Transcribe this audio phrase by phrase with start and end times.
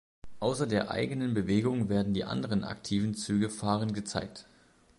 [0.39, 4.47] Außer der eigenen Bewegung werden die anderen aktiven Züge fahrend gezeigt.